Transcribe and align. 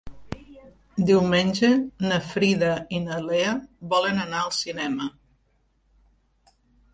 Diumenge 1.09 1.69
na 2.05 2.17
Frida 2.29 2.71
i 3.01 3.01
na 3.03 3.19
Lea 3.27 3.53
volen 3.93 4.23
anar 4.25 4.41
al 4.47 4.51
cinema. 4.63 5.11